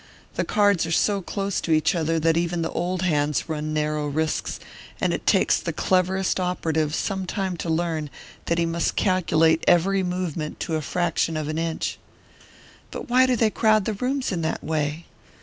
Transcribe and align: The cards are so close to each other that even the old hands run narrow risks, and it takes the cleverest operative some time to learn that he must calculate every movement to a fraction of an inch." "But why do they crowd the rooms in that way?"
The 0.33 0.43
cards 0.43 0.87
are 0.87 0.91
so 0.91 1.21
close 1.21 1.61
to 1.61 1.71
each 1.71 1.93
other 1.93 2.19
that 2.21 2.35
even 2.35 2.63
the 2.63 2.71
old 2.71 3.03
hands 3.03 3.47
run 3.47 3.71
narrow 3.71 4.07
risks, 4.07 4.59
and 4.99 5.13
it 5.13 5.27
takes 5.27 5.59
the 5.59 5.71
cleverest 5.71 6.39
operative 6.39 6.95
some 6.95 7.27
time 7.27 7.55
to 7.57 7.69
learn 7.69 8.09
that 8.45 8.57
he 8.57 8.65
must 8.65 8.95
calculate 8.95 9.63
every 9.67 10.01
movement 10.01 10.59
to 10.61 10.75
a 10.75 10.81
fraction 10.81 11.37
of 11.37 11.47
an 11.49 11.59
inch." 11.59 11.99
"But 12.89 13.09
why 13.09 13.27
do 13.27 13.35
they 13.35 13.51
crowd 13.51 13.85
the 13.85 13.93
rooms 13.93 14.31
in 14.31 14.41
that 14.41 14.63
way?" 14.63 15.05